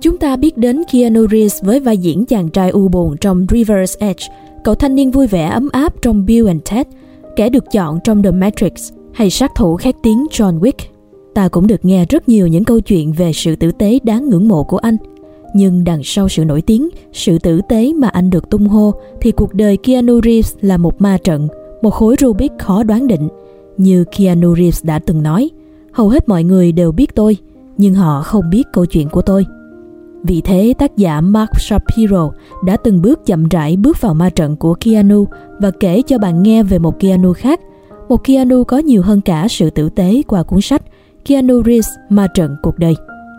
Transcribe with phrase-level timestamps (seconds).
[0.00, 3.96] Chúng ta biết đến Keanu Reeves với vai diễn chàng trai u buồn trong River's
[3.98, 4.24] Edge,
[4.64, 6.86] cậu thanh niên vui vẻ ấm áp trong Bill and Ted,
[7.36, 10.72] kẻ được chọn trong The Matrix hay sát thủ khét tiếng John Wick.
[11.34, 14.48] Ta cũng được nghe rất nhiều những câu chuyện về sự tử tế đáng ngưỡng
[14.48, 14.96] mộ của anh.
[15.54, 19.30] Nhưng đằng sau sự nổi tiếng, sự tử tế mà anh được tung hô thì
[19.30, 21.48] cuộc đời Keanu Reeves là một ma trận,
[21.82, 23.28] một khối Rubik khó đoán định.
[23.76, 25.50] Như Keanu Reeves đã từng nói,
[25.92, 27.36] hầu hết mọi người đều biết tôi,
[27.78, 29.44] nhưng họ không biết câu chuyện của tôi.
[30.26, 32.30] Vì thế tác giả Mark Shapiro
[32.64, 35.26] đã từng bước chậm rãi bước vào ma trận của Keanu
[35.60, 37.60] và kể cho bạn nghe về một Keanu khác,
[38.08, 40.82] một Keanu có nhiều hơn cả sự tử tế qua cuốn sách
[41.24, 42.94] Keanu Reeves Ma trận cuộc đời.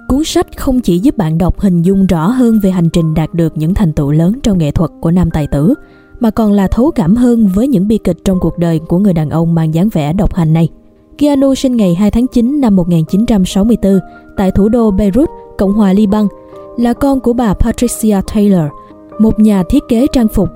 [0.07, 3.33] Cuốn sách không chỉ giúp bạn đọc hình dung rõ hơn về hành trình đạt
[3.33, 5.73] được những thành tựu lớn trong nghệ thuật của nam tài tử,
[6.19, 9.13] mà còn là thấu cảm hơn với những bi kịch trong cuộc đời của người
[9.13, 10.69] đàn ông mang dáng vẻ độc hành này.
[11.17, 13.99] Keanu sinh ngày 2 tháng 9 năm 1964
[14.37, 16.27] tại thủ đô Beirut, Cộng hòa Liban,
[16.77, 18.71] là con của bà Patricia Taylor,
[19.19, 20.49] một nhà thiết kế trang phục,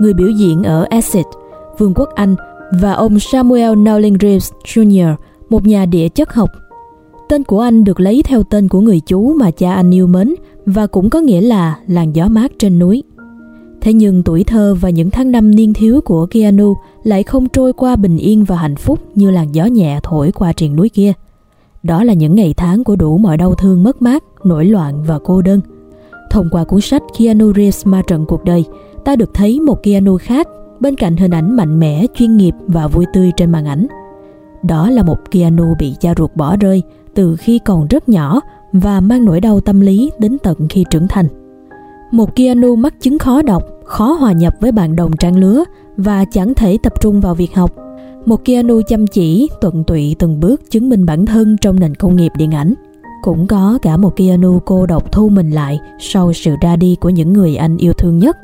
[0.00, 1.24] người biểu diễn ở Essex,
[1.78, 2.36] Vương quốc Anh
[2.80, 5.14] và ông Samuel Nowling Reeves Jr.,
[5.50, 6.50] một nhà địa chất học.
[7.28, 10.34] Tên của anh được lấy theo tên của người chú mà cha anh yêu mến
[10.66, 13.02] và cũng có nghĩa là làn gió mát trên núi.
[13.80, 17.72] Thế nhưng tuổi thơ và những tháng năm niên thiếu của Keanu lại không trôi
[17.72, 21.12] qua bình yên và hạnh phúc như làn gió nhẹ thổi qua triền núi kia.
[21.82, 25.18] Đó là những ngày tháng của đủ mọi đau thương mất mát, nổi loạn và
[25.24, 25.60] cô đơn.
[26.30, 28.64] Thông qua cuốn sách Keanu Reeves Ma trận cuộc đời,
[29.04, 30.48] ta được thấy một Keanu khác
[30.80, 33.86] bên cạnh hình ảnh mạnh mẽ, chuyên nghiệp và vui tươi trên màn ảnh.
[34.62, 36.82] Đó là một Keanu bị cha ruột bỏ rơi
[37.14, 38.40] từ khi còn rất nhỏ
[38.72, 41.26] và mang nỗi đau tâm lý đến tận khi trưởng thành.
[42.10, 45.64] Một Keanu mắc chứng khó đọc, khó hòa nhập với bạn đồng trang lứa
[45.96, 47.70] và chẳng thể tập trung vào việc học.
[48.26, 52.16] Một Keanu chăm chỉ, tuận tụy từng bước chứng minh bản thân trong nền công
[52.16, 52.74] nghiệp điện ảnh.
[53.22, 57.08] Cũng có cả một Keanu cô độc thu mình lại sau sự ra đi của
[57.08, 58.36] những người anh yêu thương nhất.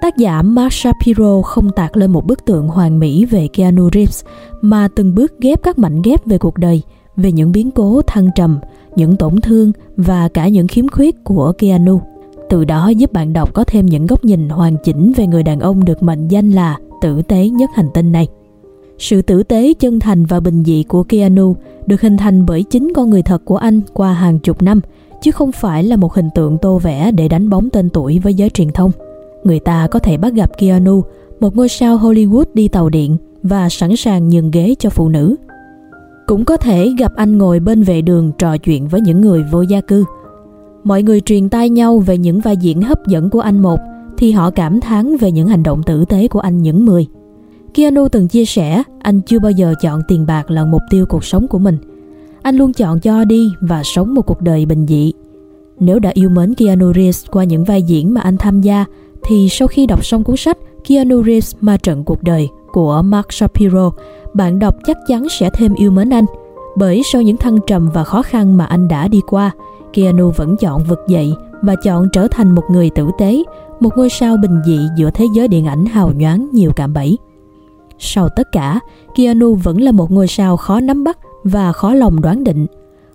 [0.00, 4.24] Tác giả Mark Shapiro không tạc lên một bức tượng hoàn mỹ về Keanu Reeves
[4.60, 6.82] mà từng bước ghép các mảnh ghép về cuộc đời,
[7.16, 8.58] về những biến cố thăng trầm,
[8.96, 12.00] những tổn thương và cả những khiếm khuyết của Keanu.
[12.50, 15.60] Từ đó giúp bạn đọc có thêm những góc nhìn hoàn chỉnh về người đàn
[15.60, 18.28] ông được mệnh danh là tử tế nhất hành tinh này.
[18.98, 22.92] Sự tử tế, chân thành và bình dị của Keanu được hình thành bởi chính
[22.94, 24.80] con người thật của anh qua hàng chục năm,
[25.22, 28.34] chứ không phải là một hình tượng tô vẽ để đánh bóng tên tuổi với
[28.34, 28.90] giới truyền thông.
[29.44, 31.02] Người ta có thể bắt gặp Keanu,
[31.40, 35.36] một ngôi sao Hollywood đi tàu điện và sẵn sàng nhường ghế cho phụ nữ.
[36.26, 39.62] Cũng có thể gặp anh ngồi bên vệ đường trò chuyện với những người vô
[39.62, 40.04] gia cư.
[40.84, 43.80] Mọi người truyền tai nhau về những vai diễn hấp dẫn của anh một,
[44.18, 47.06] thì họ cảm thán về những hành động tử tế của anh những mười.
[47.74, 51.24] Keanu từng chia sẻ anh chưa bao giờ chọn tiền bạc là mục tiêu cuộc
[51.24, 51.76] sống của mình.
[52.42, 55.12] Anh luôn chọn cho đi và sống một cuộc đời bình dị.
[55.80, 58.84] Nếu đã yêu mến Keanu Reeves qua những vai diễn mà anh tham gia,
[59.22, 60.58] thì sau khi đọc xong cuốn sách
[60.88, 63.90] Keanu Reeves Ma trận cuộc đời của Mark Shapiro,
[64.34, 66.24] bạn đọc chắc chắn sẽ thêm yêu mến anh.
[66.76, 69.50] Bởi sau những thăng trầm và khó khăn mà anh đã đi qua,
[69.92, 73.42] Keanu vẫn chọn vực dậy và chọn trở thành một người tử tế,
[73.80, 77.18] một ngôi sao bình dị giữa thế giới điện ảnh hào nhoáng nhiều cạm bẫy.
[77.98, 78.80] Sau tất cả,
[79.14, 82.66] Keanu vẫn là một ngôi sao khó nắm bắt và khó lòng đoán định.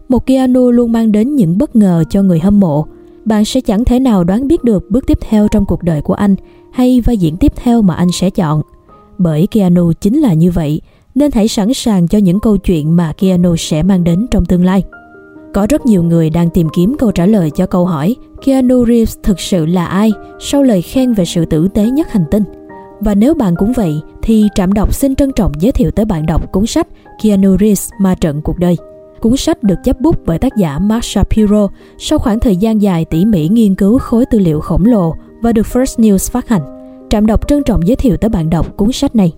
[0.09, 2.85] Một Keanu luôn mang đến những bất ngờ cho người hâm mộ.
[3.25, 6.13] Bạn sẽ chẳng thể nào đoán biết được bước tiếp theo trong cuộc đời của
[6.13, 6.35] anh
[6.71, 8.61] hay vai diễn tiếp theo mà anh sẽ chọn.
[9.17, 10.81] Bởi Keanu chính là như vậy,
[11.15, 14.65] nên hãy sẵn sàng cho những câu chuyện mà Keanu sẽ mang đến trong tương
[14.65, 14.83] lai.
[15.53, 18.15] Có rất nhiều người đang tìm kiếm câu trả lời cho câu hỏi
[18.45, 22.25] Keanu Reeves thực sự là ai sau lời khen về sự tử tế nhất hành
[22.31, 22.43] tinh.
[23.03, 26.25] Và nếu bạn cũng vậy, thì Trạm đọc xin trân trọng giới thiệu tới bạn
[26.25, 26.87] đọc cuốn sách
[27.23, 28.77] Keanu Reeves Ma trận cuộc đời.
[29.21, 33.05] Cuốn sách được chấp bút bởi tác giả Mark Shapiro sau khoảng thời gian dài
[33.05, 36.61] tỉ mỉ nghiên cứu khối tư liệu khổng lồ và được First News phát hành.
[37.09, 39.33] Trạm đọc trân trọng giới thiệu tới bạn đọc cuốn sách này.